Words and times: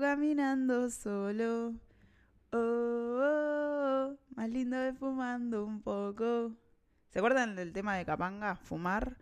Caminando 0.00 0.90
solo. 0.90 1.74
Oh, 2.52 2.56
oh, 2.56 3.20
oh, 3.20 4.16
más 4.36 4.48
lindo 4.48 4.76
de 4.76 4.92
fumando 4.92 5.64
un 5.64 5.82
poco. 5.82 6.52
¿Se 7.08 7.18
acuerdan 7.18 7.56
del 7.56 7.72
tema 7.72 7.96
de 7.96 8.04
Capanga? 8.04 8.54
Fumar. 8.56 9.16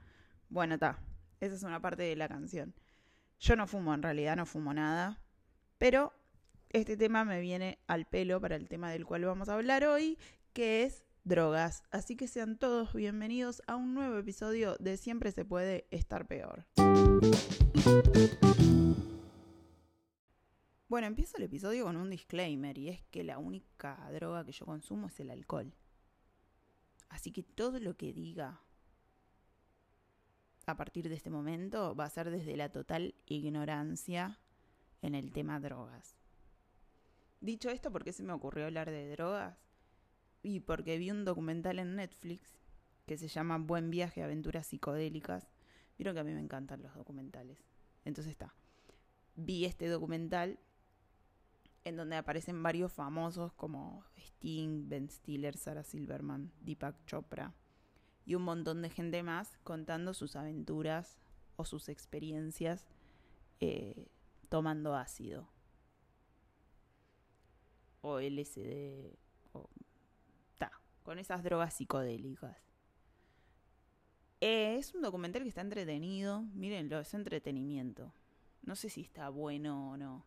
Bueno, 0.51 0.75
está. 0.75 0.99
Esa 1.41 1.55
es 1.55 1.63
una 1.63 1.81
parte 1.81 2.03
de 2.03 2.17
la 2.17 2.29
canción. 2.29 2.75
Yo 3.41 3.57
no 3.57 3.67
fumo, 3.67 3.95
en 3.95 4.03
realidad 4.03 4.37
no 4.37 4.45
fumo 4.45 4.75
nada. 4.75 5.19
Pero 5.79 6.13
este 6.71 6.97
tema 6.97 7.25
me 7.25 7.41
viene 7.41 7.79
al 7.87 8.07
pelo 8.07 8.41
para 8.41 8.57
el 8.57 8.69
tema 8.69 8.91
del 8.91 9.07
cual 9.07 9.25
vamos 9.25 9.49
a 9.49 9.55
hablar 9.55 9.85
hoy, 9.85 10.19
que 10.53 10.85
es 10.85 11.05
drogas. 11.25 11.85
Así 11.91 12.17
que 12.17 12.29
sean 12.29 12.59
todos 12.59 12.93
bienvenidos 12.93 13.63
a 13.67 13.77
un 13.77 13.95
nuevo 13.95 14.19
episodio 14.19 14.77
de 14.79 14.97
Siempre 14.97 15.33
se 15.33 15.45
puede 15.45 15.87
estar 15.91 16.27
peor. 16.27 16.67
Bueno, 20.97 21.09
empiezo 21.09 21.37
el 21.37 21.43
episodio 21.43 21.85
con 21.85 21.99
un 21.99 22.09
disclaimer 22.09 22.79
y 22.79 22.89
es 22.89 23.03
que 23.11 23.23
la 23.23 23.37
única 23.37 24.11
droga 24.15 24.47
que 24.47 24.53
yo 24.53 24.65
consumo 24.65 25.09
es 25.09 25.21
el 25.21 25.29
alcohol. 25.29 25.75
Así 27.11 27.33
que 27.33 27.43
todo 27.43 27.79
lo 27.81 27.99
que 27.99 28.15
diga 28.15 28.63
a 30.65 30.77
partir 30.79 31.11
de 31.11 31.15
este 31.15 31.29
momento 31.29 31.95
va 31.95 32.07
a 32.07 32.09
ser 32.09 32.31
desde 32.31 32.57
la 32.57 32.73
total 32.73 33.15
ignorancia 33.27 34.41
en 35.03 35.15
el 35.15 35.33
tema 35.33 35.61
drogas. 35.61 36.17
Dicho 37.43 37.69
esto, 37.69 37.93
¿por 37.93 38.03
qué 38.03 38.15
se 38.15 38.23
me 38.23 38.33
ocurrió 38.33 38.65
hablar 38.65 38.91
de 38.91 39.11
drogas? 39.11 39.59
Y 40.43 40.61
porque 40.61 40.97
vi 40.97 41.11
un 41.11 41.27
documental 41.27 41.79
en 41.79 41.97
Netflix 41.97 42.57
que 43.05 43.19
se 43.19 43.29
llama 43.29 43.59
Buen 43.59 43.91
viaje, 43.91 44.23
aventuras 44.23 44.67
psicodélicas. 44.67 45.47
Vieron 45.99 46.15
que 46.15 46.21
a 46.21 46.25
mí 46.25 46.33
me 46.33 46.41
encantan 46.41 46.83
los 46.83 46.95
documentales. 46.95 47.59
Entonces 48.07 48.31
está. 48.31 48.55
Vi 49.35 49.67
este 49.67 49.89
documental 49.89 50.59
en 51.87 51.97
donde 51.97 52.17
aparecen 52.17 52.65
varios 52.65 52.93
famosos 52.93 53.53
como 53.53 54.05
Sting, 54.17 54.89
Ben 54.89 55.09
Stiller, 55.09 55.57
Sarah 55.57 55.85
Silverman, 55.85 56.51
Deepak 56.63 56.97
Chopra 57.07 57.55
y 58.25 58.35
un 58.35 58.43
montón 58.43 58.83
de 58.83 58.91
gente 58.91 59.23
más 59.23 59.57
contando 59.63 60.13
sus 60.13 60.35
aventuras 60.35 61.17
o 61.55 61.65
sus 61.65 61.89
experiencias 61.89 62.89
eh, 63.61 64.09
tomando 64.49 64.97
ácido 64.97 65.49
o 68.01 68.19
LSD 68.19 69.17
o 69.53 69.71
ta, 70.59 70.73
con 71.05 71.21
esas 71.21 71.45
drogas 71.45 71.75
psicodélicas. 71.75 72.57
Eh, 74.41 74.77
es 74.77 74.93
un 74.93 75.03
documental 75.03 75.43
que 75.45 75.51
está 75.51 75.61
entretenido, 75.61 76.43
mírenlo, 76.53 76.99
es 76.99 77.15
entretenimiento. 77.15 78.13
No 78.63 78.75
sé 78.75 78.91
si 78.91 79.03
está 79.03 79.29
bueno 79.29 79.93
o 79.93 79.97
no. 79.97 80.27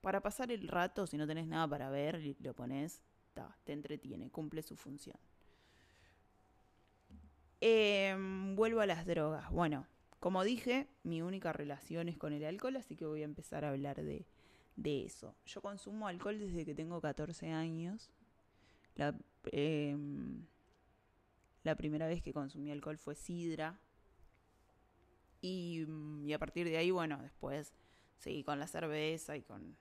Para 0.00 0.20
pasar 0.22 0.50
el 0.50 0.66
rato, 0.68 1.06
si 1.06 1.16
no 1.16 1.26
tenés 1.26 1.46
nada 1.46 1.68
para 1.68 1.90
ver, 1.90 2.20
lo 2.40 2.54
pones, 2.54 3.02
ta, 3.34 3.56
te 3.64 3.72
entretiene, 3.72 4.30
cumple 4.30 4.62
su 4.62 4.76
función. 4.76 5.16
Em, 7.60 8.56
vuelvo 8.56 8.80
a 8.80 8.86
las 8.86 9.04
drogas. 9.04 9.50
Bueno, 9.50 9.86
como 10.18 10.44
dije, 10.44 10.88
mi 11.02 11.20
única 11.20 11.52
relación 11.52 12.08
es 12.08 12.16
con 12.16 12.32
el 12.32 12.44
alcohol, 12.44 12.76
así 12.76 12.96
que 12.96 13.04
voy 13.04 13.22
a 13.22 13.26
empezar 13.26 13.64
a 13.64 13.70
hablar 13.70 14.02
de, 14.02 14.26
de 14.76 15.04
eso. 15.04 15.36
Yo 15.46 15.60
consumo 15.60 16.08
alcohol 16.08 16.38
desde 16.38 16.64
que 16.64 16.74
tengo 16.74 17.00
14 17.00 17.50
años. 17.50 18.10
La, 18.94 19.14
em, 19.52 20.46
la 21.62 21.74
primera 21.76 22.06
vez 22.06 22.22
que 22.22 22.32
consumí 22.32 22.70
alcohol 22.70 22.96
fue 22.96 23.14
sidra. 23.14 23.78
Y, 25.42 25.86
y, 26.24 26.32
a 26.32 26.38
partir 26.38 26.66
de 26.66 26.76
ahí, 26.78 26.90
bueno, 26.90 27.18
después 27.22 27.72
seguí 28.18 28.44
con 28.44 28.58
la 28.58 28.66
cerveza 28.66 29.36
y 29.36 29.42
con 29.42 29.76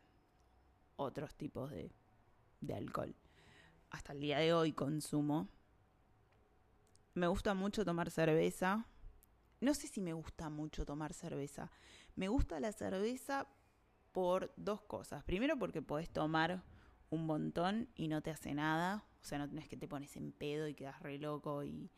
otros 0.99 1.33
tipos 1.35 1.71
de, 1.71 1.91
alcohol. 2.73 3.15
Hasta 3.89 4.13
el 4.13 4.19
día 4.19 4.39
de 4.39 4.53
hoy 4.53 4.73
consumo 4.73 5.47
me 7.15 7.27
gusta 7.27 7.53
mucho 7.53 7.83
tomar 7.83 8.11
cerveza. 8.11 8.85
No 9.61 9.73
sé 9.73 9.87
si 9.87 9.99
me 10.01 10.13
gusta 10.13 10.49
mucho 10.49 10.85
tomar 10.85 11.13
cerveza. 11.13 11.71
Me 12.15 12.27
gusta 12.27 12.59
la 12.59 12.71
cerveza 12.71 13.47
por 14.11 14.53
dos 14.57 14.81
cosas. 14.81 15.23
Primero 15.23 15.57
porque 15.57 15.81
podés 15.81 16.09
tomar 16.09 16.63
un 17.09 17.25
montón 17.25 17.89
y 17.95 18.07
no 18.07 18.21
te 18.21 18.31
hace 18.31 18.53
nada. 18.53 19.03
O 19.21 19.25
sea, 19.25 19.37
no 19.37 19.49
tenés 19.49 19.67
que 19.67 19.77
te 19.77 19.87
pones 19.87 20.15
en 20.17 20.31
pedo 20.31 20.67
y 20.67 20.75
quedas 20.75 21.01
re 21.01 21.17
loco 21.17 21.63
y 21.63 21.89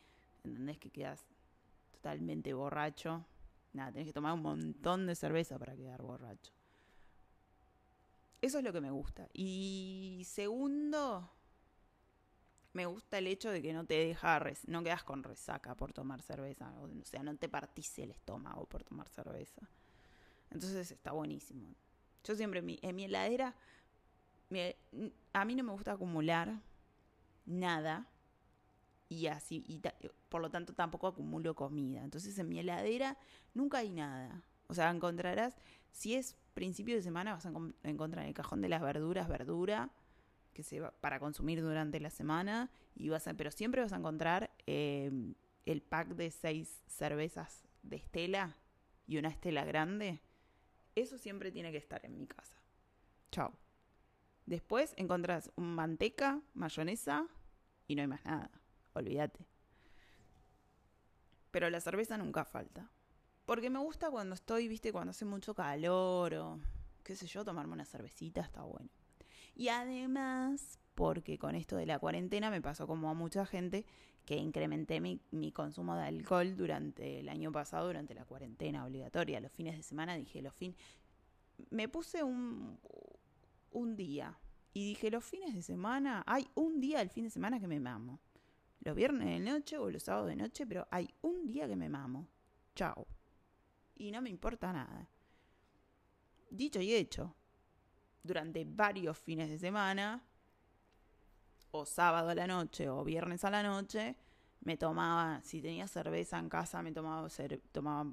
entendés 0.43 0.77
que 0.77 0.91
quedas 0.91 1.25
totalmente 1.91 2.53
borracho. 2.53 3.25
Nada, 3.73 3.91
tenés 3.91 4.07
que 4.07 4.13
tomar 4.13 4.33
un 4.33 4.41
montón 4.41 5.05
de 5.05 5.15
cerveza 5.15 5.59
para 5.59 5.75
quedar 5.75 6.01
borracho. 6.01 6.53
Eso 8.41 8.57
es 8.57 8.63
lo 8.63 8.73
que 8.73 8.81
me 8.81 8.91
gusta. 8.91 9.27
Y 9.33 10.23
segundo, 10.25 11.29
me 12.73 12.85
gusta 12.85 13.17
el 13.17 13.27
hecho 13.27 13.51
de 13.51 13.61
que 13.61 13.73
no 13.73 13.85
te 13.85 13.95
deja, 13.95 14.41
no 14.67 14.83
quedas 14.83 15.03
con 15.03 15.23
resaca 15.23 15.75
por 15.75 15.93
tomar 15.93 16.21
cerveza, 16.21 16.73
o, 16.79 16.89
sea, 17.05 17.21
no 17.21 17.35
te 17.35 17.49
partís 17.49 17.99
el 17.99 18.11
estómago 18.11 18.65
por 18.65 18.83
tomar 18.83 19.07
cerveza. 19.09 19.61
Entonces 20.49 20.91
está 20.91 21.11
buenísimo. 21.11 21.75
Yo 22.23 22.35
siempre 22.35 22.59
en 22.59 22.95
mi, 22.95 23.03
heladera, 23.03 23.55
a 25.33 25.45
mí 25.45 25.55
no 25.55 25.63
me 25.63 25.71
gusta 25.71 25.93
acumular 25.93 26.61
nada 27.45 28.07
y 29.09 29.27
así, 29.27 29.63
y 29.67 29.81
por 30.29 30.41
lo 30.41 30.49
tanto 30.49 30.73
tampoco 30.73 31.07
acumulo 31.07 31.55
comida. 31.55 32.03
Entonces 32.03 32.37
en 32.39 32.49
mi 32.49 32.59
heladera 32.59 33.17
nunca 33.53 33.79
hay 33.79 33.89
nada. 33.89 34.43
O 34.71 34.73
sea, 34.73 34.89
encontrarás, 34.89 35.53
si 35.91 36.15
es 36.15 36.37
principio 36.53 36.95
de 36.95 37.01
semana, 37.01 37.33
vas 37.33 37.45
a 37.45 37.51
encontrar 37.83 38.23
en 38.23 38.29
el 38.29 38.33
cajón 38.33 38.61
de 38.61 38.69
las 38.69 38.81
verduras, 38.81 39.27
verdura 39.27 39.91
que 40.53 40.63
se 40.63 40.79
va 40.79 40.91
para 40.91 41.19
consumir 41.19 41.61
durante 41.61 41.99
la 41.99 42.09
semana 42.09 42.71
y 42.95 43.09
vas 43.09 43.27
a, 43.27 43.33
pero 43.33 43.51
siempre 43.51 43.81
vas 43.81 43.91
a 43.91 43.97
encontrar 43.97 44.49
em, 44.67 45.35
el 45.65 45.81
pack 45.81 46.15
de 46.15 46.31
seis 46.31 46.81
cervezas 46.87 47.65
de 47.83 47.97
Estela 47.97 48.55
y 49.07 49.17
una 49.17 49.27
Estela 49.27 49.65
grande. 49.65 50.21
Eso 50.95 51.17
siempre 51.17 51.51
tiene 51.51 51.73
que 51.73 51.77
estar 51.77 52.05
en 52.05 52.17
mi 52.17 52.25
casa. 52.25 52.57
Chao. 53.29 53.51
Después 54.45 54.93
encontrás 54.95 55.51
manteca, 55.57 56.41
mayonesa 56.53 57.27
y 57.89 57.95
no 57.95 58.03
hay 58.03 58.07
más 58.07 58.23
nada. 58.23 58.51
Olvídate. 58.93 59.45
Pero 61.51 61.69
la 61.69 61.81
cerveza 61.81 62.17
nunca 62.17 62.45
falta. 62.45 62.89
Porque 63.51 63.69
me 63.69 63.79
gusta 63.79 64.09
cuando 64.09 64.33
estoy, 64.33 64.69
viste, 64.69 64.93
cuando 64.93 65.11
hace 65.11 65.25
mucho 65.25 65.53
calor 65.53 66.33
o 66.35 66.59
qué 67.03 67.17
sé 67.17 67.27
yo, 67.27 67.43
tomarme 67.43 67.73
una 67.73 67.83
cervecita 67.83 68.39
está 68.39 68.61
bueno. 68.63 68.89
Y 69.53 69.67
además, 69.67 70.79
porque 70.95 71.37
con 71.37 71.55
esto 71.55 71.75
de 71.75 71.85
la 71.85 71.99
cuarentena 71.99 72.49
me 72.49 72.61
pasó 72.61 72.87
como 72.87 73.09
a 73.09 73.13
mucha 73.13 73.45
gente 73.45 73.85
que 74.23 74.37
incrementé 74.37 75.01
mi, 75.01 75.51
consumo 75.51 75.97
de 75.97 76.03
alcohol 76.03 76.55
durante 76.55 77.19
el 77.19 77.27
año 77.27 77.51
pasado, 77.51 77.87
durante 77.87 78.15
la 78.15 78.23
cuarentena 78.23 78.85
obligatoria. 78.85 79.41
Los 79.41 79.51
fines 79.51 79.75
de 79.75 79.83
semana 79.83 80.15
dije, 80.15 80.41
los 80.41 80.53
fines... 80.53 80.77
Me 81.71 81.89
puse 81.89 82.23
un, 82.23 82.79
un 83.71 83.97
día 83.97 84.39
y 84.71 84.85
dije, 84.85 85.11
los 85.11 85.25
fines 85.25 85.53
de 85.53 85.61
semana, 85.61 86.23
hay 86.25 86.47
un 86.55 86.79
día 86.79 86.99
del 86.99 87.09
fin 87.09 87.25
de 87.25 87.29
semana 87.29 87.59
que 87.59 87.67
me 87.67 87.81
mamo. 87.81 88.21
Los 88.79 88.95
viernes 88.95 89.27
de 89.27 89.39
noche 89.41 89.77
o 89.77 89.91
los 89.91 90.03
sábados 90.03 90.29
de 90.29 90.37
noche, 90.37 90.65
pero 90.65 90.87
hay 90.89 91.13
un 91.19 91.45
día 91.45 91.67
que 91.67 91.75
me 91.75 91.89
mamo. 91.89 92.29
Chao. 92.75 93.05
Y 94.01 94.09
no 94.09 94.19
me 94.19 94.31
importa 94.31 94.73
nada. 94.73 95.07
Dicho 96.49 96.81
y 96.81 96.91
hecho, 96.91 97.35
durante 98.23 98.65
varios 98.65 99.15
fines 99.15 99.47
de 99.47 99.59
semana, 99.59 100.23
o 101.69 101.85
sábado 101.85 102.29
a 102.29 102.33
la 102.33 102.47
noche 102.47 102.89
o 102.89 103.03
viernes 103.03 103.45
a 103.45 103.51
la 103.51 103.61
noche, 103.61 104.15
me 104.61 104.75
tomaba, 104.75 105.39
si 105.43 105.61
tenía 105.61 105.87
cerveza 105.87 106.39
en 106.39 106.49
casa, 106.49 106.81
me 106.81 106.91
tomaba, 106.91 107.27
tomaba 107.71 108.11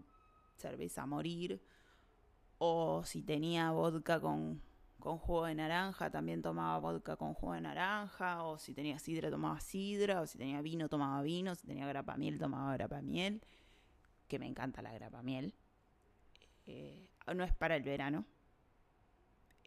cerveza 0.59 1.05
a 1.05 1.07
morir, 1.07 1.59
o 2.59 3.03
si 3.07 3.23
tenía 3.23 3.71
vodka 3.71 4.21
con, 4.21 4.61
con 5.01 5.17
jugo 5.17 5.47
de 5.47 5.55
naranja, 5.55 6.11
también 6.11 6.43
tomaba 6.43 6.79
vodka 6.81 7.17
con 7.17 7.33
jugo 7.33 7.55
de 7.55 7.63
naranja, 7.63 8.43
o 8.43 8.59
si 8.59 8.75
tenía 8.75 8.99
sidra, 8.99 9.31
tomaba 9.31 9.59
sidra, 9.61 10.21
o 10.21 10.27
si 10.27 10.37
tenía 10.37 10.61
vino, 10.61 10.91
tomaba 10.91 11.23
vino, 11.23 11.55
si 11.55 11.67
tenía 11.67 11.87
grapa 11.87 12.19
miel, 12.19 12.39
tomaba 12.39 12.75
grapa 12.75 13.01
miel, 13.01 13.43
que 14.29 14.39
me 14.39 14.47
encanta 14.47 14.83
la 14.83 14.93
grapa 14.93 15.23
miel. 15.23 15.55
Eh, 16.69 17.09
no 17.35 17.45
es 17.45 17.55
para 17.55 17.77
el 17.77 17.83
verano, 17.83 18.25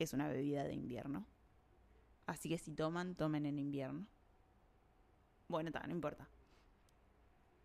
es 0.04 0.14
una 0.14 0.28
bebida 0.28 0.64
de 0.64 0.74
invierno. 0.74 1.26
Así 2.26 2.50
que 2.50 2.58
si 2.58 2.74
toman, 2.74 3.16
tomen 3.16 3.46
en 3.46 3.60
invierno. 3.60 4.06
Bueno, 5.48 5.70
está, 5.70 5.86
no 5.86 5.94
importa. 5.94 6.28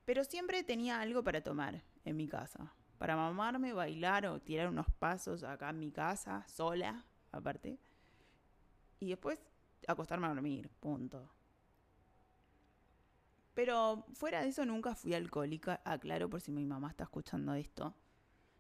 Pero 0.05 0.25
siempre 0.25 0.63
tenía 0.63 1.01
algo 1.01 1.23
para 1.23 1.43
tomar 1.43 1.83
en 2.05 2.17
mi 2.17 2.29
casa. 2.29 2.73
Para 2.99 3.17
mamarme, 3.17 3.73
bailar 3.73 4.27
o 4.27 4.41
tirar 4.41 4.69
unos 4.69 4.87
pasos 4.99 5.43
acá 5.43 5.71
en 5.71 5.79
mi 5.79 5.91
casa, 5.91 6.47
sola, 6.49 7.05
aparte. 7.33 7.79
Y 9.01 9.11
después 9.11 9.41
acostarme 9.87 10.27
a 10.27 10.31
dormir, 10.31 10.71
punto. 10.81 11.31
Pero 13.55 14.05
fuera 14.15 14.43
de 14.43 14.49
eso 14.49 14.65
nunca 14.65 14.95
fui 14.95 15.15
alcohólica. 15.15 15.81
Aclaro 15.85 16.29
por 16.29 16.41
si 16.41 16.53
mi 16.53 16.65
mamá 16.65 16.91
está 16.91 17.05
escuchando 17.05 17.55
esto. 17.55 17.95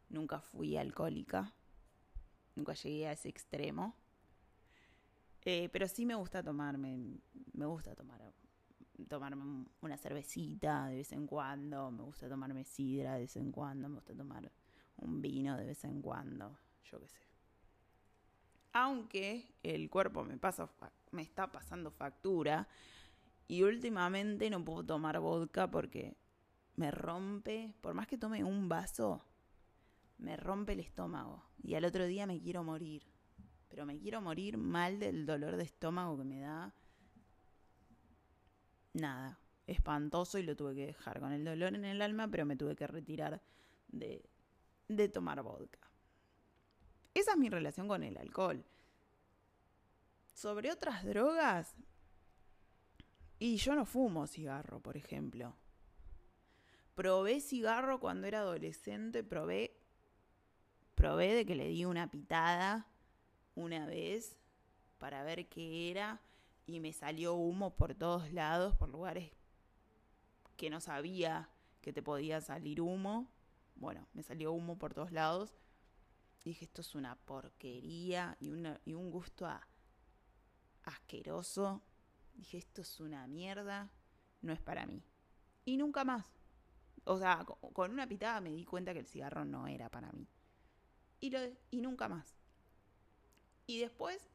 Nunca 0.08 0.40
fui 0.40 0.76
alcohólica. 0.76 1.52
nunca 2.54 2.72
llegué 2.74 3.06
a 3.06 3.12
ese 3.12 3.28
extremo. 3.28 3.94
Eh, 5.42 5.68
pero 5.72 5.86
sí 5.86 6.04
me 6.04 6.14
gusta 6.16 6.42
tomarme, 6.42 6.98
me 7.52 7.66
gusta 7.66 7.94
tomar, 7.94 8.20
tomarme 9.08 9.66
una 9.80 9.96
cervecita 9.96 10.88
de 10.88 10.96
vez 10.96 11.12
en 11.12 11.26
cuando, 11.26 11.90
me 11.92 12.02
gusta 12.02 12.28
tomarme 12.28 12.64
sidra 12.64 13.14
de 13.14 13.20
vez 13.20 13.36
en 13.36 13.52
cuando, 13.52 13.88
me 13.88 13.94
gusta 13.96 14.12
tomar 14.12 14.50
un 14.96 15.22
vino 15.22 15.56
de 15.56 15.64
vez 15.66 15.84
en 15.84 16.02
cuando, 16.02 16.58
yo 16.90 16.98
qué 16.98 17.08
sé. 17.08 17.20
Aunque 18.72 19.54
el 19.62 19.88
cuerpo 19.88 20.24
me 20.24 20.36
pasa, 20.36 20.68
me 21.12 21.22
está 21.22 21.52
pasando 21.52 21.92
factura 21.92 22.66
y 23.46 23.62
últimamente 23.62 24.50
no 24.50 24.64
puedo 24.64 24.84
tomar 24.84 25.20
vodka 25.20 25.70
porque 25.70 26.16
me 26.74 26.90
rompe, 26.90 27.72
por 27.80 27.94
más 27.94 28.08
que 28.08 28.18
tome 28.18 28.42
un 28.42 28.68
vaso, 28.68 29.24
me 30.18 30.36
rompe 30.36 30.72
el 30.72 30.80
estómago. 30.80 31.44
Y 31.62 31.74
al 31.74 31.84
otro 31.84 32.06
día 32.06 32.26
me 32.26 32.40
quiero 32.40 32.64
morir. 32.64 33.02
Pero 33.68 33.86
me 33.86 33.98
quiero 33.98 34.20
morir 34.20 34.56
mal 34.56 34.98
del 34.98 35.26
dolor 35.26 35.56
de 35.56 35.64
estómago 35.64 36.16
que 36.18 36.24
me 36.24 36.40
da. 36.40 36.74
Nada, 38.94 39.38
espantoso 39.66 40.38
y 40.38 40.42
lo 40.42 40.56
tuve 40.56 40.74
que 40.74 40.86
dejar 40.86 41.20
con 41.20 41.32
el 41.32 41.44
dolor 41.44 41.74
en 41.74 41.84
el 41.84 42.00
alma, 42.00 42.28
pero 42.28 42.46
me 42.46 42.56
tuve 42.56 42.76
que 42.76 42.86
retirar 42.86 43.42
de, 43.88 44.24
de 44.88 45.08
tomar 45.08 45.42
vodka. 45.42 45.90
Esa 47.12 47.32
es 47.32 47.38
mi 47.38 47.48
relación 47.48 47.88
con 47.88 48.02
el 48.02 48.16
alcohol. 48.16 48.64
Sobre 50.32 50.70
otras 50.70 51.04
drogas, 51.04 51.76
y 53.38 53.56
yo 53.56 53.74
no 53.74 53.84
fumo 53.84 54.26
cigarro, 54.26 54.80
por 54.80 54.96
ejemplo. 54.96 55.56
Probé 56.94 57.40
cigarro 57.40 58.00
cuando 58.00 58.26
era 58.26 58.40
adolescente, 58.40 59.22
probé 59.22 59.75
de 61.14 61.46
que 61.46 61.54
le 61.54 61.68
di 61.68 61.84
una 61.84 62.10
pitada 62.10 62.88
una 63.54 63.86
vez 63.86 64.36
para 64.98 65.22
ver 65.22 65.48
qué 65.48 65.90
era 65.90 66.20
y 66.66 66.80
me 66.80 66.92
salió 66.92 67.34
humo 67.34 67.76
por 67.76 67.94
todos 67.94 68.32
lados, 68.32 68.74
por 68.76 68.88
lugares 68.88 69.30
que 70.56 70.68
no 70.68 70.80
sabía 70.80 71.48
que 71.80 71.92
te 71.92 72.02
podía 72.02 72.40
salir 72.40 72.80
humo. 72.80 73.30
Bueno, 73.76 74.08
me 74.14 74.22
salió 74.24 74.52
humo 74.52 74.78
por 74.78 74.94
todos 74.94 75.12
lados. 75.12 75.54
dije, 76.44 76.64
esto 76.64 76.80
es 76.80 76.94
una 76.94 77.14
porquería 77.14 78.36
y, 78.40 78.50
y 78.84 78.94
un 78.94 79.10
gusto 79.10 79.48
asqueroso. 80.82 81.82
Dije, 82.34 82.58
esto 82.58 82.80
es 82.80 83.00
una 83.00 83.26
mierda, 83.28 83.90
no 84.42 84.52
es 84.52 84.60
para 84.60 84.86
mí. 84.86 85.04
Y 85.64 85.76
nunca 85.76 86.04
más. 86.04 86.24
O 87.04 87.18
sea, 87.18 87.44
con 87.44 87.92
una 87.92 88.08
pitada 88.08 88.40
me 88.40 88.50
di 88.50 88.64
cuenta 88.64 88.92
que 88.92 89.00
el 89.00 89.06
cigarro 89.06 89.44
no 89.44 89.68
era 89.68 89.88
para 89.88 90.10
mí. 90.10 90.26
Y, 91.20 91.30
nunca 91.80 92.08
más. 92.08 92.36
Y 93.66 93.78
después, 93.80 94.28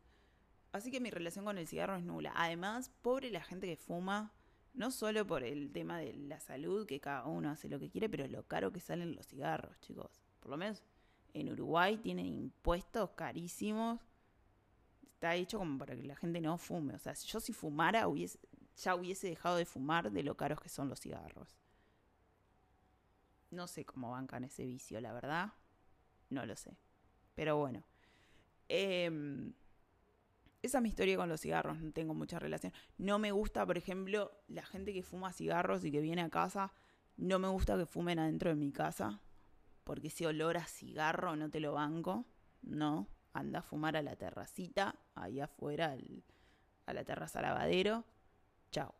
así 0.71 0.91
que 0.91 0.99
mi 0.99 1.09
relación 1.09 1.45
con 1.45 1.57
el 1.57 1.67
cigarro 1.67 1.95
es 1.95 2.03
nula. 2.03 2.33
Además, 2.35 2.91
pobre 3.01 3.31
la 3.31 3.41
gente 3.41 3.67
que 3.67 3.77
fuma, 3.77 4.33
no 4.73 4.91
solo 4.91 5.25
por 5.25 5.43
el 5.43 5.71
tema 5.71 5.99
de 5.99 6.13
la 6.13 6.39
salud, 6.39 6.85
que 6.85 6.99
cada 6.99 7.25
uno 7.25 7.49
hace 7.49 7.69
lo 7.69 7.79
que 7.79 7.89
quiere, 7.89 8.09
pero 8.09 8.27
lo 8.27 8.43
caro 8.43 8.71
que 8.71 8.79
salen 8.79 9.15
los 9.15 9.27
cigarros, 9.27 9.79
chicos. 9.81 10.21
Por 10.39 10.51
lo 10.51 10.57
menos 10.57 10.81
en 11.33 11.51
Uruguay 11.51 11.97
tienen 11.97 12.25
impuestos 12.25 13.11
carísimos 13.11 14.01
está 15.21 15.35
hecho 15.35 15.59
como 15.59 15.77
para 15.77 15.95
que 15.95 16.01
la 16.01 16.15
gente 16.15 16.41
no 16.41 16.57
fume. 16.57 16.95
O 16.95 16.97
sea, 16.97 17.13
yo 17.13 17.39
si 17.39 17.53
fumara, 17.53 18.07
hubiese, 18.07 18.39
ya 18.75 18.95
hubiese 18.95 19.27
dejado 19.27 19.57
de 19.57 19.65
fumar 19.65 20.11
de 20.11 20.23
lo 20.23 20.35
caros 20.35 20.59
que 20.59 20.67
son 20.67 20.89
los 20.89 20.99
cigarros. 20.99 21.55
No 23.51 23.67
sé 23.67 23.85
cómo 23.85 24.09
bancan 24.09 24.45
ese 24.45 24.65
vicio, 24.65 24.99
la 24.99 25.13
verdad. 25.13 25.53
No 26.31 26.45
lo 26.45 26.55
sé. 26.55 26.75
Pero 27.35 27.57
bueno. 27.57 27.83
Em, 28.67 29.53
esa 30.61 30.77
es 30.77 30.81
mi 30.81 30.89
historia 30.89 31.17
con 31.17 31.27
los 31.27 31.41
cigarros, 31.41 31.79
no 31.79 31.91
tengo 31.91 32.13
mucha 32.13 32.39
relación. 32.39 32.73
No 32.97 33.19
me 33.19 33.31
gusta, 33.31 33.65
por 33.65 33.77
ejemplo, 33.77 34.31
la 34.47 34.63
gente 34.63 34.93
que 34.93 35.03
fuma 35.03 35.33
cigarros 35.33 35.83
y 35.83 35.91
que 35.91 35.99
viene 35.99 36.21
a 36.21 36.29
casa. 36.29 36.71
No 37.17 37.37
me 37.37 37.49
gusta 37.49 37.77
que 37.77 37.85
fumen 37.85 38.17
adentro 38.17 38.49
de 38.49 38.55
mi 38.55 38.71
casa. 38.71 39.21
Porque 39.83 40.07
ese 40.07 40.25
olor 40.25 40.57
a 40.57 40.65
cigarro 40.65 41.35
no 41.35 41.49
te 41.49 41.59
lo 41.59 41.73
banco. 41.73 42.25
No, 42.61 43.07
anda 43.33 43.59
a 43.59 43.63
fumar 43.63 43.97
a 43.97 44.01
la 44.01 44.15
terracita, 44.15 44.95
ahí 45.15 45.41
afuera, 45.41 45.97
a 46.85 46.93
la 46.93 47.03
terraza 47.03 47.41
lavadero. 47.41 48.05
Chao. 48.71 48.95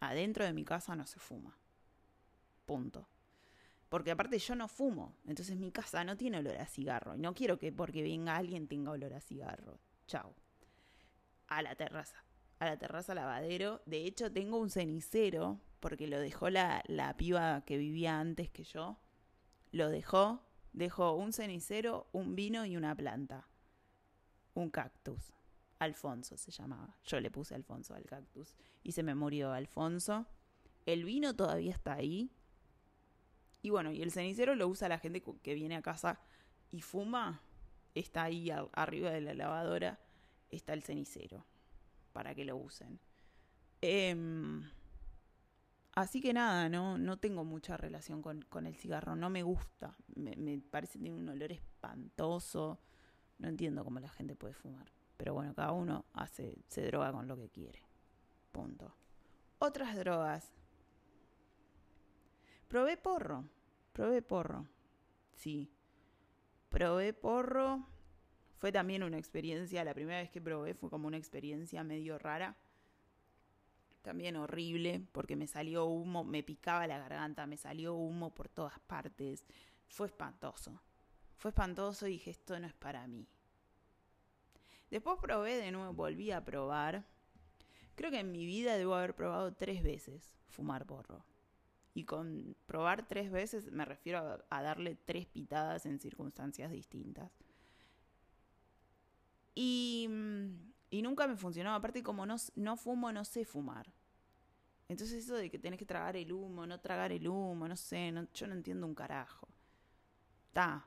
Adentro 0.00 0.44
de 0.44 0.54
mi 0.54 0.64
casa 0.64 0.96
no 0.96 1.06
se 1.06 1.18
fuma. 1.18 1.54
Punto. 2.64 3.08
Porque 3.88 4.10
aparte 4.10 4.38
yo 4.38 4.54
no 4.54 4.68
fumo, 4.68 5.16
entonces 5.26 5.56
mi 5.56 5.70
casa 5.70 6.04
no 6.04 6.16
tiene 6.16 6.38
olor 6.38 6.56
a 6.56 6.66
cigarro. 6.66 7.14
Y 7.14 7.20
no 7.20 7.34
quiero 7.34 7.58
que 7.58 7.72
porque 7.72 8.02
venga 8.02 8.36
alguien 8.36 8.66
tenga 8.66 8.90
olor 8.90 9.14
a 9.14 9.20
cigarro. 9.20 9.78
Chao. 10.06 10.34
A 11.48 11.62
la 11.62 11.74
terraza. 11.74 12.24
A 12.58 12.66
la 12.66 12.78
terraza 12.78 13.14
lavadero. 13.14 13.82
De 13.86 14.04
hecho, 14.04 14.32
tengo 14.32 14.58
un 14.58 14.70
cenicero, 14.70 15.60
porque 15.80 16.06
lo 16.06 16.18
dejó 16.18 16.50
la, 16.50 16.82
la 16.86 17.16
piba 17.16 17.62
que 17.64 17.76
vivía 17.76 18.18
antes 18.18 18.50
que 18.50 18.64
yo. 18.64 18.98
Lo 19.70 19.90
dejó 19.90 20.44
Dejó 20.74 21.12
un 21.14 21.32
cenicero, 21.32 22.08
un 22.10 22.34
vino 22.34 22.66
y 22.66 22.76
una 22.76 22.96
planta. 22.96 23.48
Un 24.54 24.70
cactus. 24.70 25.32
Alfonso 25.78 26.36
se 26.36 26.50
llamaba. 26.50 26.96
Yo 27.04 27.20
le 27.20 27.30
puse 27.30 27.54
Alfonso 27.54 27.94
al 27.94 28.04
cactus. 28.04 28.56
Y 28.82 28.90
se 28.90 29.04
me 29.04 29.14
murió 29.14 29.52
Alfonso. 29.52 30.26
El 30.84 31.04
vino 31.04 31.36
todavía 31.36 31.72
está 31.72 31.94
ahí. 31.94 32.32
Y 33.64 33.70
bueno, 33.70 33.90
y 33.90 34.02
el 34.02 34.12
cenicero 34.12 34.54
lo 34.54 34.68
usa 34.68 34.88
la 34.88 34.98
gente 34.98 35.22
que 35.42 35.54
viene 35.54 35.74
a 35.74 35.82
casa 35.82 36.20
y 36.70 36.82
fuma. 36.82 37.40
Está 37.94 38.24
ahí 38.24 38.50
arriba 38.50 39.10
de 39.10 39.22
la 39.22 39.32
lavadora. 39.32 39.98
Está 40.50 40.74
el 40.74 40.82
cenicero. 40.82 41.44
Para 42.12 42.34
que 42.34 42.44
lo 42.44 42.56
usen. 42.56 43.00
Eh, 43.80 44.14
Así 45.94 46.20
que 46.20 46.32
nada, 46.32 46.68
no, 46.68 46.98
no 46.98 47.18
tengo 47.18 47.44
mucha 47.44 47.76
relación 47.76 48.20
con, 48.20 48.66
el 48.66 48.74
cigarro, 48.74 49.14
no 49.14 49.30
me 49.30 49.44
gusta, 49.44 49.96
me, 50.16 50.34
me, 50.34 50.58
parece 50.58 50.94
que 50.94 51.04
tiene 51.04 51.16
un 51.16 51.28
olor 51.28 51.52
espantoso, 51.52 52.80
no 53.38 53.46
entiendo 53.48 53.84
cómo 53.84 54.00
la 54.00 54.08
gente 54.08 54.34
puede 54.34 54.54
fumar. 54.54 54.90
Pero 55.16 55.34
bueno, 55.34 55.54
cada 55.54 55.70
uno 55.70 56.04
hace, 56.12 56.58
se 56.66 56.84
droga 56.84 57.12
con 57.12 57.28
lo 57.28 57.36
que 57.36 57.48
quiere. 57.48 57.80
Punto. 58.50 58.92
Otras 59.60 59.96
drogas. 59.96 60.52
Probé 62.74 62.96
porro, 62.96 63.44
probé 63.92 64.20
porro, 64.20 64.66
sí. 65.36 65.70
Probé 66.70 67.12
porro, 67.12 67.86
fue 68.58 68.72
también 68.72 69.04
una 69.04 69.16
experiencia, 69.16 69.84
la 69.84 69.94
primera 69.94 70.18
vez 70.18 70.28
que 70.32 70.40
probé 70.40 70.74
fue 70.74 70.90
como 70.90 71.06
una 71.06 71.16
experiencia 71.16 71.84
medio 71.84 72.18
rara 72.18 72.56
también 74.02 74.34
horrible, 74.34 75.06
porque 75.12 75.36
me 75.36 75.46
salió 75.46 75.84
humo, 75.84 76.24
me 76.24 76.42
picaba 76.42 76.88
la 76.88 76.98
garganta, 76.98 77.46
me 77.46 77.56
salió 77.56 77.94
humo 77.94 78.34
por 78.34 78.48
todas 78.48 78.80
partes. 78.80 79.44
Fue 79.86 80.08
espantoso. 80.08 80.82
Fue 81.36 81.50
espantoso 81.50 82.08
y 82.08 82.14
dije, 82.14 82.32
esto 82.32 82.58
no 82.58 82.66
es 82.66 82.74
para 82.74 83.06
mí. 83.06 83.28
Después 84.90 85.16
probé 85.22 85.58
de 85.58 85.70
nuevo, 85.70 85.92
volví 85.92 86.32
a 86.32 86.44
probar. 86.44 87.04
Creo 87.94 88.10
que 88.10 88.18
en 88.18 88.32
mi 88.32 88.44
vida 88.44 88.76
debo 88.76 88.96
haber 88.96 89.14
probado 89.14 89.54
tres 89.54 89.80
veces 89.80 90.34
fumar 90.48 90.84
porro. 90.86 91.24
Y 91.94 92.04
con 92.04 92.56
probar 92.66 93.06
tres 93.06 93.30
veces 93.30 93.70
me 93.70 93.84
refiero 93.84 94.44
a, 94.50 94.62
darle 94.62 94.96
tres 94.96 95.26
pitadas 95.26 95.86
en 95.86 96.00
circunstancias 96.00 96.70
distintas. 96.70 97.30
Y 99.54 100.06
mm, 100.10 100.74
y 100.94 101.02
nunca 101.02 101.26
me 101.26 101.36
funcionó. 101.36 101.74
Aparte, 101.74 102.04
como 102.04 102.24
no, 102.24 102.36
no 102.54 102.76
fumo, 102.76 103.10
no 103.10 103.24
sé 103.24 103.44
fumar. 103.44 103.92
Entonces 104.88 105.24
eso 105.24 105.34
de 105.34 105.50
que 105.50 105.58
tenés 105.58 105.80
que 105.80 105.84
tragar 105.84 106.16
el 106.16 106.30
humo, 106.30 106.68
no 106.68 106.78
tragar 106.78 107.10
el 107.10 107.26
humo, 107.26 107.66
no 107.66 107.76
sé, 107.76 108.14
yo 108.32 108.46
no 108.46 108.54
entiendo 108.54 108.86
un 108.86 108.94
carajo. 108.94 109.48
Ta. 110.52 110.86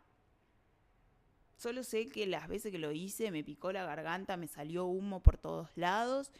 Solo 1.57 1.83
sé 1.83 2.07
que 2.07 2.25
las 2.25 2.47
veces 2.47 2.71
que 2.71 2.77
lo 2.77 2.93
hice 2.93 3.31
me 3.31 3.43
picó 3.43 3.73
la 3.73 3.83
garganta, 3.83 4.37
me 4.37 4.47
salió 4.47 4.85
humo 4.85 5.21
por 5.21 5.37
todos 5.37 5.75
lados 5.75 6.31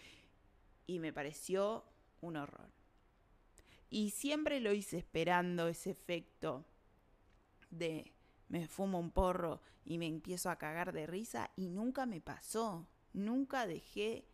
y 0.85 0.99
me 0.99 1.11
pareció 1.11 1.83
un 2.21 2.37
horror. 2.37 2.76
Y 3.89 4.11
siempre 4.11 4.59
lo 4.59 4.73
hice 4.73 4.97
esperando 4.97 5.67
ese 5.67 5.91
efecto 5.91 6.65
de 7.69 8.13
me 8.49 8.67
fumo 8.67 8.99
un 8.99 9.11
porro 9.11 9.61
y 9.83 9.97
me 9.97 10.07
empiezo 10.07 10.49
a 10.49 10.57
cagar 10.57 10.93
de 10.93 11.05
risa 11.05 11.51
y 11.55 11.69
nunca 11.69 12.05
me 12.05 12.21
pasó 12.21 12.87
nunca 13.17 13.67
dejé 13.67 14.25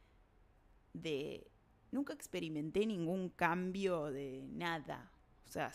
de, 0.94 1.50
nunca 1.92 2.14
experimenté 2.14 2.86
ningún 2.86 3.30
cambio 3.30 4.12
de 4.12 4.46
nada. 4.52 5.12
O 5.48 5.52
sea, 5.52 5.72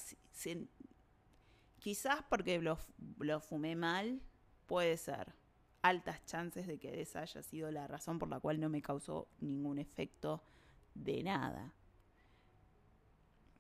quizás 1.78 2.22
porque 2.28 2.60
lo, 2.60 2.78
lo 3.18 3.40
fumé 3.40 3.74
mal, 3.74 4.20
puede 4.66 4.96
ser. 4.96 5.34
Altas 5.80 6.24
chances 6.26 6.66
de 6.66 6.78
que 6.78 7.00
esa 7.00 7.20
haya 7.20 7.42
sido 7.42 7.70
la 7.70 7.86
razón 7.86 8.18
por 8.18 8.28
la 8.28 8.40
cual 8.40 8.60
no 8.60 8.68
me 8.68 8.82
causó 8.82 9.28
ningún 9.40 9.78
efecto 9.78 10.42
de 10.94 11.22
nada. 11.22 11.72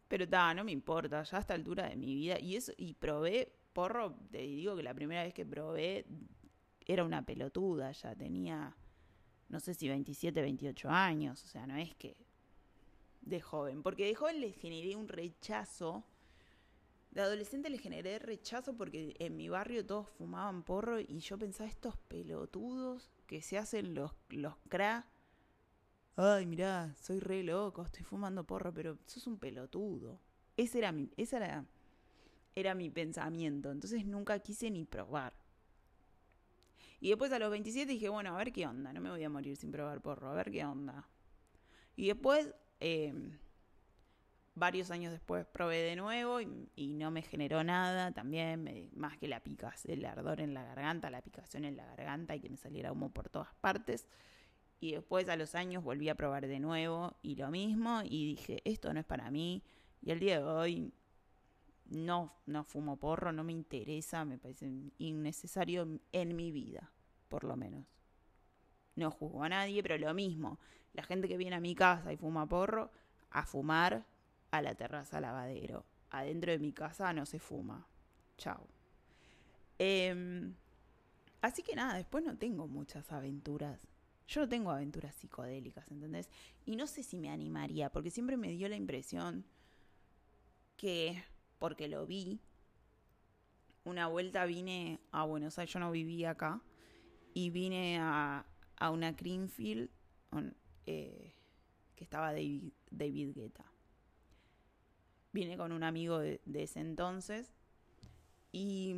Pero 0.08 0.28
ta, 0.28 0.54
no 0.54 0.64
me 0.64 0.72
importa, 0.72 1.22
ya 1.22 1.36
a 1.36 1.40
esta 1.40 1.54
altura 1.54 1.88
de 1.88 1.96
mi 1.96 2.14
vida. 2.14 2.40
Y 2.40 2.56
eso, 2.56 2.72
y 2.76 2.94
probé 2.94 3.52
porro, 3.72 4.16
te 4.30 4.38
digo 4.38 4.74
que 4.74 4.82
la 4.82 4.94
primera 4.94 5.22
vez 5.22 5.34
que 5.34 5.46
probé 5.46 6.06
era 6.86 7.04
una 7.04 7.24
pelotuda, 7.24 7.92
ya 7.92 8.14
tenía, 8.16 8.74
no 9.48 9.60
sé 9.60 9.74
si 9.74 9.88
27, 9.88 10.40
28 10.40 10.88
años, 10.88 11.44
o 11.44 11.46
sea, 11.46 11.66
no 11.66 11.76
es 11.76 11.94
que 11.94 12.16
de 13.20 13.40
joven, 13.40 13.82
porque 13.82 14.06
de 14.06 14.14
joven 14.14 14.40
le 14.40 14.52
generé 14.52 14.96
un 14.96 15.06
rechazo, 15.06 16.04
de 17.10 17.20
adolescente 17.20 17.68
le 17.68 17.78
generé 17.78 18.18
rechazo 18.18 18.74
porque 18.74 19.14
en 19.18 19.36
mi 19.36 19.48
barrio 19.48 19.84
todos 19.84 20.08
fumaban 20.08 20.62
porro 20.62 20.98
y 20.98 21.20
yo 21.20 21.38
pensaba, 21.38 21.68
estos 21.68 21.96
pelotudos 21.96 23.10
que 23.26 23.42
se 23.42 23.58
hacen 23.58 23.94
los, 23.94 24.12
los 24.30 24.56
cra, 24.68 25.06
ay, 26.18 26.46
mirá, 26.46 26.92
soy 27.00 27.20
re 27.20 27.44
loco, 27.44 27.82
estoy 27.84 28.02
fumando 28.02 28.44
porro, 28.44 28.74
pero 28.74 28.98
sos 29.06 29.26
un 29.28 29.38
pelotudo. 29.38 30.20
Ese 30.56 30.78
era 30.78 30.90
mi, 30.90 31.08
era, 31.16 31.64
era 32.56 32.74
mi 32.74 32.90
pensamiento, 32.90 33.70
entonces 33.70 34.04
nunca 34.04 34.38
quise 34.40 34.68
ni 34.68 34.84
probar. 34.84 35.32
Y 37.00 37.10
después 37.10 37.30
a 37.30 37.38
los 37.38 37.50
27 37.52 37.92
dije, 37.92 38.08
bueno, 38.08 38.34
a 38.34 38.36
ver 38.36 38.52
qué 38.52 38.66
onda, 38.66 38.92
no 38.92 39.00
me 39.00 39.10
voy 39.10 39.22
a 39.22 39.30
morir 39.30 39.56
sin 39.56 39.70
probar 39.70 40.00
porro, 40.00 40.28
a 40.30 40.34
ver 40.34 40.50
qué 40.50 40.64
onda. 40.64 41.08
Y 41.94 42.08
después, 42.08 42.52
em, 42.80 43.38
varios 44.56 44.90
años 44.90 45.12
después, 45.12 45.46
probé 45.46 45.82
de 45.82 45.94
nuevo 45.94 46.40
y, 46.40 46.94
no 46.94 47.12
me 47.12 47.22
generó 47.22 47.62
nada 47.62 48.10
también, 48.10 48.90
más 48.96 49.16
que 49.18 49.28
la 49.28 49.38
picas, 49.38 49.84
el 49.84 50.04
ardor 50.04 50.40
en 50.40 50.52
la 50.52 50.64
garganta, 50.64 51.10
la 51.10 51.22
picación 51.22 51.64
en 51.64 51.76
la 51.76 51.86
garganta 51.86 52.34
y 52.34 52.40
que 52.40 52.50
me 52.50 52.56
saliera 52.56 52.90
humo 52.90 53.10
por 53.10 53.28
todas 53.28 53.54
partes. 53.60 54.08
Y 54.80 54.92
después 54.92 55.28
a 55.28 55.36
los 55.36 55.54
años 55.54 55.82
volví 55.82 56.08
a 56.08 56.14
probar 56.14 56.46
de 56.46 56.60
nuevo 56.60 57.16
y 57.22 57.34
lo 57.34 57.50
mismo 57.50 58.02
y 58.04 58.26
dije, 58.26 58.62
esto 58.64 58.92
no 58.92 59.00
es 59.00 59.06
para 59.06 59.30
mí. 59.30 59.62
Y 60.02 60.12
el 60.12 60.20
día 60.20 60.38
de 60.38 60.44
hoy 60.44 60.92
no, 61.86 62.32
no 62.46 62.64
fumo 62.64 62.96
porro, 62.96 63.32
no 63.32 63.42
me 63.42 63.52
interesa, 63.52 64.24
me 64.24 64.38
parece 64.38 64.70
innecesario 64.98 66.00
en 66.12 66.36
mi 66.36 66.52
vida, 66.52 66.92
por 67.28 67.44
lo 67.44 67.56
menos. 67.56 67.86
No 68.94 69.10
juzgo 69.10 69.42
a 69.42 69.48
nadie, 69.48 69.82
pero 69.82 69.98
lo 69.98 70.12
mismo. 70.14 70.58
La 70.92 71.02
gente 71.02 71.28
que 71.28 71.36
viene 71.36 71.56
a 71.56 71.60
mi 71.60 71.74
casa 71.74 72.12
y 72.12 72.16
fuma 72.16 72.46
porro, 72.46 72.90
a 73.30 73.44
fumar 73.44 74.04
a 74.50 74.62
la 74.62 74.74
terraza 74.74 75.20
lavadero. 75.20 75.84
Adentro 76.10 76.52
de 76.52 76.58
mi 76.58 76.72
casa 76.72 77.12
no 77.12 77.26
se 77.26 77.38
fuma. 77.38 77.86
Chao. 78.36 78.66
Em, 79.78 80.54
así 81.40 81.62
que 81.62 81.74
nada, 81.74 81.94
después 81.94 82.24
no 82.24 82.36
tengo 82.36 82.66
muchas 82.66 83.10
aventuras. 83.12 83.87
Yo 84.28 84.42
no 84.42 84.48
tengo 84.48 84.70
aventuras 84.70 85.14
psicodélicas, 85.14 85.90
¿entendés? 85.90 86.28
Y 86.66 86.76
no 86.76 86.86
sé 86.86 87.02
si 87.02 87.16
me 87.16 87.30
animaría, 87.30 87.90
porque 87.90 88.10
siempre 88.10 88.36
me 88.36 88.50
dio 88.50 88.68
la 88.68 88.76
impresión 88.76 89.44
que 90.76 91.24
porque 91.58 91.88
lo 91.88 92.06
vi. 92.06 92.38
Una 93.84 94.06
vuelta 94.06 94.44
vine 94.44 95.00
a 95.12 95.24
Buenos 95.24 95.58
Aires, 95.58 95.72
yo 95.72 95.80
no 95.80 95.90
vivía 95.90 96.30
acá, 96.30 96.60
y 97.32 97.48
vine 97.48 97.98
a, 97.98 98.44
a 98.76 98.90
una 98.90 99.12
Greenfield 99.12 99.88
eh, 100.84 101.32
que 101.96 102.04
estaba 102.04 102.32
David, 102.32 102.72
David 102.90 103.34
Guetta. 103.34 103.64
Vine 105.32 105.56
con 105.56 105.72
un 105.72 105.84
amigo 105.84 106.18
de, 106.18 106.42
de 106.44 106.64
ese 106.64 106.80
entonces 106.80 107.50
y, 108.52 108.94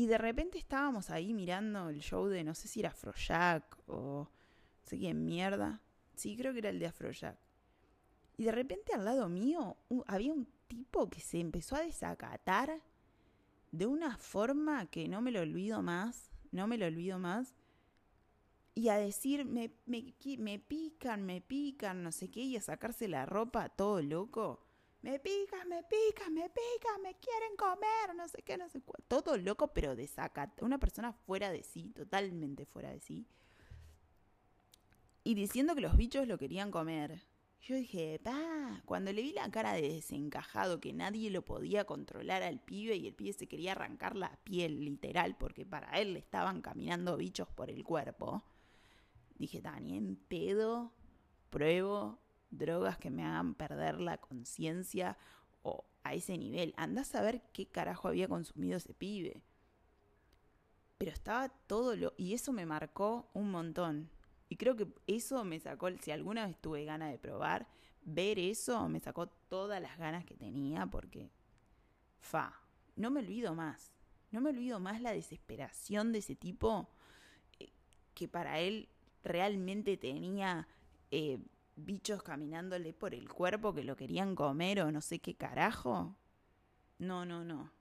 y 0.00 0.06
de 0.06 0.16
repente 0.16 0.56
estábamos 0.56 1.10
ahí 1.10 1.34
mirando 1.34 1.90
el 1.90 2.00
show 2.00 2.26
de 2.26 2.42
no 2.42 2.54
sé 2.54 2.68
si 2.68 2.80
era 2.80 2.88
Afrojack 2.88 3.76
o 3.86 4.22
no 4.22 4.86
sé 4.86 4.96
quién 4.96 5.26
mierda. 5.26 5.82
Sí, 6.14 6.38
creo 6.38 6.54
que 6.54 6.60
era 6.60 6.70
el 6.70 6.78
de 6.78 6.86
Afrojack. 6.86 7.38
Y 8.38 8.44
de 8.44 8.52
repente 8.52 8.94
al 8.94 9.04
lado 9.04 9.28
mío 9.28 9.76
había 10.06 10.32
un 10.32 10.48
tipo 10.68 11.10
que 11.10 11.20
se 11.20 11.38
empezó 11.38 11.76
a 11.76 11.82
desacatar 11.82 12.80
de 13.72 13.84
una 13.84 14.16
forma 14.16 14.86
que 14.86 15.06
no 15.06 15.20
me 15.20 15.32
lo 15.32 15.42
olvido 15.42 15.82
más, 15.82 16.30
no 16.50 16.66
me 16.66 16.78
lo 16.78 16.86
olvido 16.86 17.18
más. 17.18 17.54
Y 18.74 18.88
a 18.88 18.94
decir, 18.94 19.44
me, 19.44 19.70
me, 19.84 20.14
me 20.38 20.58
pican, 20.58 21.26
me 21.26 21.42
pican, 21.42 22.02
no 22.02 22.10
sé 22.10 22.30
qué, 22.30 22.40
y 22.40 22.56
a 22.56 22.62
sacarse 22.62 23.06
la 23.06 23.26
ropa 23.26 23.68
todo 23.68 24.00
loco. 24.00 24.64
Me 25.02 25.18
pican, 25.18 25.66
me 25.68 25.82
pican, 25.82 26.34
me 26.34 26.50
pican, 26.50 27.02
me 27.02 27.14
quieren 27.14 27.56
comer, 27.56 28.14
no 28.14 28.28
sé 28.28 28.42
qué, 28.42 28.58
no 28.58 28.68
sé 28.68 28.82
cuál. 28.82 29.02
Todo 29.08 29.38
loco, 29.38 29.68
pero 29.68 29.96
desacatado. 29.96 30.66
Una 30.66 30.78
persona 30.78 31.12
fuera 31.12 31.50
de 31.50 31.62
sí, 31.62 31.90
totalmente 31.94 32.66
fuera 32.66 32.90
de 32.90 33.00
sí. 33.00 33.26
Y 35.24 35.34
diciendo 35.34 35.74
que 35.74 35.80
los 35.80 35.96
bichos 35.96 36.26
lo 36.26 36.36
querían 36.36 36.70
comer. 36.70 37.22
Yo 37.62 37.74
dije, 37.74 38.18
pa, 38.22 38.82
cuando 38.86 39.12
le 39.12 39.22
vi 39.22 39.32
la 39.32 39.50
cara 39.50 39.74
de 39.74 39.82
desencajado, 39.82 40.80
que 40.80 40.92
nadie 40.94 41.30
lo 41.30 41.44
podía 41.44 41.84
controlar 41.84 42.42
al 42.42 42.58
pibe 42.58 42.96
y 42.96 43.06
el 43.06 43.14
pibe 43.14 43.34
se 43.34 43.46
quería 43.46 43.72
arrancar 43.72 44.16
la 44.16 44.38
piel 44.44 44.84
literal 44.84 45.36
porque 45.36 45.66
para 45.66 45.98
él 46.00 46.14
le 46.14 46.18
estaban 46.20 46.62
caminando 46.62 47.18
bichos 47.18 47.48
por 47.48 47.68
el 47.70 47.84
cuerpo, 47.84 48.42
dije, 49.36 49.60
Dani, 49.60 49.96
en 49.96 50.16
pedo 50.16 50.92
pruebo 51.50 52.18
drogas 52.50 52.98
que 52.98 53.10
me 53.10 53.24
hagan 53.24 53.54
perder 53.54 54.00
la 54.00 54.18
conciencia 54.18 55.16
o 55.62 55.84
a 56.02 56.14
ese 56.14 56.36
nivel. 56.38 56.74
Andás 56.76 57.14
a 57.14 57.22
ver 57.22 57.42
qué 57.52 57.66
carajo 57.66 58.08
había 58.08 58.28
consumido 58.28 58.76
ese 58.76 58.94
pibe. 58.94 59.42
Pero 60.98 61.12
estaba 61.12 61.48
todo 61.48 61.96
lo... 61.96 62.12
Y 62.16 62.34
eso 62.34 62.52
me 62.52 62.66
marcó 62.66 63.30
un 63.32 63.50
montón. 63.50 64.10
Y 64.48 64.56
creo 64.56 64.76
que 64.76 64.88
eso 65.06 65.44
me 65.44 65.60
sacó, 65.60 65.88
si 66.00 66.10
alguna 66.10 66.46
vez 66.46 66.60
tuve 66.60 66.84
ganas 66.84 67.10
de 67.10 67.18
probar, 67.18 67.68
ver 68.02 68.38
eso 68.38 68.88
me 68.88 69.00
sacó 69.00 69.28
todas 69.28 69.80
las 69.80 69.96
ganas 69.96 70.24
que 70.24 70.36
tenía 70.36 70.86
porque, 70.86 71.30
fa, 72.18 72.60
no 72.96 73.10
me 73.10 73.20
olvido 73.20 73.54
más. 73.54 73.92
No 74.30 74.40
me 74.40 74.50
olvido 74.50 74.78
más 74.78 75.00
la 75.00 75.12
desesperación 75.12 76.12
de 76.12 76.18
ese 76.18 76.36
tipo 76.36 76.88
eh, 77.58 77.72
que 78.14 78.28
para 78.28 78.60
él 78.60 78.88
realmente 79.22 79.96
tenía 79.96 80.68
eh, 81.10 81.38
bichos 81.84 82.22
caminándole 82.22 82.92
por 82.92 83.14
el 83.14 83.28
cuerpo 83.28 83.74
que 83.74 83.84
lo 83.84 83.96
querían 83.96 84.34
comer 84.34 84.80
o 84.80 84.92
no 84.92 85.00
sé 85.00 85.18
qué 85.18 85.34
carajo. 85.34 86.16
No, 86.98 87.24
no, 87.24 87.44
no. 87.44 87.72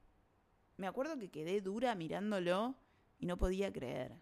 Me 0.77 0.87
acuerdo 0.87 1.17
que 1.17 1.29
quedé 1.29 1.61
dura 1.61 1.93
mirándolo 1.95 2.75
y 3.19 3.25
no 3.25 3.37
podía 3.37 3.71
creer. 3.71 4.21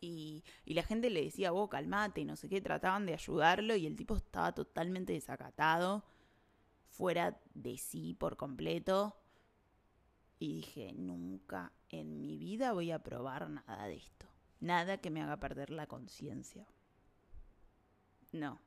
Y, 0.00 0.44
la 0.66 0.82
gente 0.82 1.10
le 1.10 1.24
decía, 1.24 1.50
vos 1.50 1.68
calmate 1.68 2.20
y 2.20 2.24
no 2.24 2.36
sé 2.36 2.48
qué, 2.48 2.60
trataban 2.60 3.06
de 3.06 3.14
ayudarlo 3.14 3.74
y 3.76 3.86
el 3.86 3.96
tipo 3.96 4.16
estaba 4.16 4.52
totalmente 4.52 5.12
desacatado, 5.12 6.04
fuera 6.88 7.40
de 7.54 7.78
sí 7.78 8.14
por 8.14 8.36
completo. 8.36 9.16
Y 10.38 10.56
dije, 10.56 10.92
nunca 10.92 11.72
en 11.88 12.20
mi 12.20 12.36
vida 12.36 12.72
voy 12.72 12.90
a 12.90 13.02
probar 13.02 13.48
nada 13.48 13.86
de 13.86 13.96
esto. 13.96 14.26
Nada 14.60 14.98
que 14.98 15.10
me 15.10 15.22
haga 15.22 15.38
perder 15.38 15.70
la 15.70 15.86
conciencia. 15.86 16.66
No. 18.36 18.60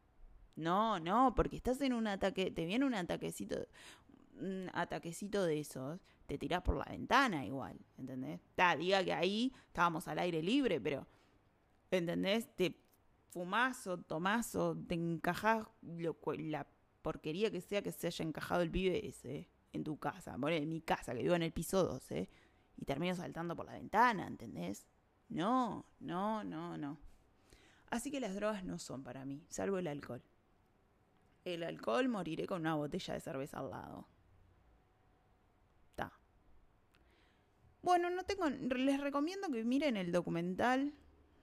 No, 0.56 1.00
no, 1.00 1.34
porque 1.36 1.56
estás 1.56 1.80
en 1.82 1.94
un 1.94 2.08
ataque, 2.08 2.52
te 2.52 2.66
viene 2.66 2.86
un 2.86 2.94
ataquecito, 2.94 3.56
un 4.42 4.70
ataquecito 4.74 5.46
de 5.46 5.62
esos, 5.62 6.02
te 6.26 6.38
tirás 6.38 6.62
por 6.64 6.76
la 6.76 6.86
ventana 6.86 7.46
igual, 7.46 7.80
¿entendés? 7.98 8.42
Ta, 8.56 8.76
diga 8.76 9.04
que 9.04 9.14
ahí 9.14 9.54
estábamos 9.68 10.08
al 10.10 10.20
aire 10.20 10.44
libre, 10.44 10.82
pero 10.82 11.08
¿Entendés? 11.92 12.56
Te 12.56 12.76
fumás 13.30 13.88
o 13.88 13.98
tomás 13.98 14.56
o 14.56 14.76
te 14.76 14.96
encajás 14.96 15.66
la 15.82 16.68
porquería 17.02 17.52
que 17.52 17.62
sea 17.62 17.82
que 17.82 17.92
se 17.92 18.08
haya 18.08 18.26
encajado 18.26 18.62
el 18.62 18.70
pibe 18.70 19.08
ese 19.08 19.50
en 19.74 19.84
tu 19.84 19.98
casa. 19.98 20.36
En 20.36 20.70
mi 20.70 20.82
casa, 20.82 21.14
que 21.14 21.22
vivo 21.22 21.36
en 21.36 21.44
el 21.44 21.52
piso 21.52 21.84
12, 21.84 22.30
y 22.78 22.86
termino 22.86 23.16
saltando 23.16 23.56
por 23.56 23.66
la 23.66 23.74
ventana, 23.74 24.28
¿entendés? 24.28 24.88
No, 25.30 25.86
no, 26.00 26.44
no, 26.44 26.78
no. 26.78 26.98
Así 27.90 28.12
que 28.12 28.20
las 28.20 28.36
drogas 28.36 28.64
no 28.64 28.78
son 28.78 29.04
para 29.04 29.26
mí, 29.26 29.44
salvo 29.50 29.78
el 29.78 29.88
alcohol. 29.88 30.24
El 31.46 31.64
alcohol 31.64 32.08
moriré 32.08 32.46
con 32.46 32.62
una 32.62 32.76
botella 32.76 33.14
de 33.14 33.20
cerveza 33.20 33.60
al 33.60 33.72
lado. 33.72 34.08
Ta. 35.96 36.12
Bueno, 37.82 38.10
no 38.10 38.24
tengo. 38.24 38.50
Les 38.50 39.00
recomiendo 39.00 39.50
que 39.50 39.64
miren 39.64 39.98
el 39.98 40.12
documental 40.12 40.94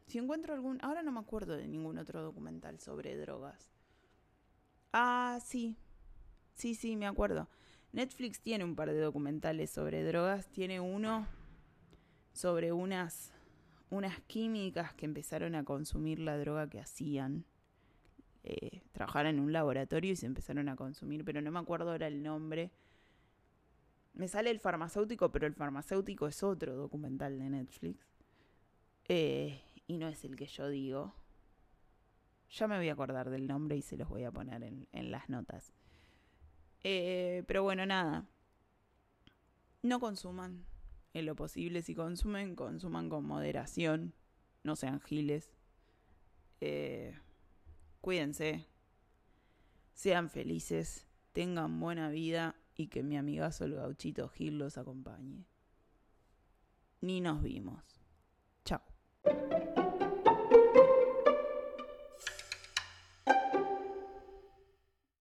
si 0.07 0.19
encuentro 0.19 0.55
algún... 0.55 0.79
Ahora 0.83 1.03
no 1.03 1.11
me 1.13 1.21
acuerdo 1.21 1.57
de 1.57 1.67
ningún 1.67 1.99
otro 1.99 2.23
documental 2.23 2.79
sobre 2.79 3.17
drogas. 3.17 3.71
Ah, 4.93 5.41
sí. 5.45 5.77
Sí, 6.55 6.75
sí, 6.75 6.97
me 6.97 7.07
acuerdo. 7.07 7.49
Netflix 7.93 8.41
tiene 8.41 8.65
un 8.65 8.77
par 8.77 8.93
de 8.93 9.01
documentales 9.01 9.71
sobre 9.71 10.05
drogas. 10.05 10.47
Tiene 10.49 10.81
uno 10.81 11.27
sobre 12.33 12.73
unas, 12.73 13.33
unas 13.91 14.21
químicas 14.23 14.95
que 14.95 15.07
empezaron 15.07 15.55
a 15.55 15.65
consumir 15.65 16.19
la 16.19 16.37
droga 16.39 16.69
que 16.69 16.81
hacían. 16.81 17.45
Eh, 18.43 18.83
trabajaron 18.93 19.37
en 19.37 19.41
un 19.41 19.53
laboratorio 19.53 20.13
y 20.13 20.17
se 20.17 20.27
empezaron 20.27 20.69
a 20.69 20.77
consumir, 20.77 21.25
pero 21.25 21.41
no 21.41 21.51
me 21.51 21.59
acuerdo 21.59 21.91
ahora 21.91 22.07
el 22.07 22.23
nombre. 22.23 22.71
Me 24.15 24.29
sale 24.29 24.51
el 24.51 24.61
farmacéutico, 24.61 25.31
pero 25.31 25.47
el 25.47 25.55
farmacéutico 25.55 26.27
es 26.27 26.43
otro 26.43 26.75
documental 26.75 27.39
de 27.39 27.51
Netflix. 27.51 28.07
Eh, 29.09 29.61
y 29.87 29.99
no 29.99 30.09
es 30.09 30.25
el 30.25 30.37
que 30.37 30.47
yo 30.47 30.69
digo. 30.69 31.15
Ya 32.51 32.67
me 32.69 32.77
voy 32.77 32.89
a 32.89 32.93
acordar 32.93 33.31
del 33.31 33.47
nombre 33.47 33.77
y 33.77 33.83
se 33.83 33.97
los 33.97 34.09
voy 34.09 34.25
a 34.25 34.31
poner 34.31 34.63
en, 34.63 35.11
las 35.11 35.29
notas. 35.29 35.73
Eh, 36.83 37.45
pero 37.47 37.63
bueno, 37.63 37.85
nada. 37.85 38.27
No 39.83 40.01
consuman. 40.01 40.65
En 41.19 41.25
lo 41.25 41.35
posible 41.35 41.81
si 41.81 41.95
consumen, 41.95 42.55
consuman 42.55 43.09
con 43.09 43.25
moderación, 43.25 44.13
no 44.63 44.77
sean 44.77 45.01
giles. 45.01 45.51
Eh, 46.61 47.19
cuídense, 48.03 48.67
sean 49.95 50.29
felices, 50.29 51.07
tengan 51.33 51.81
buena 51.81 52.11
vida 52.11 52.57
y 52.75 52.89
que 52.89 53.03
mi 53.03 53.17
amigazo 53.17 53.65
el 53.65 53.77
gauchito 53.77 54.29
Gil 54.29 54.59
los 54.59 54.77
acompañe. 54.77 55.47
Ni 57.01 57.23
nos 57.23 57.43
vimos. 57.43 57.83
Chao. 58.65 58.83